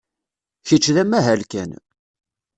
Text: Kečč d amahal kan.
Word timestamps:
Kečč 0.67 0.85
d 0.95 0.97
amahal 1.03 1.41
kan. 1.51 1.71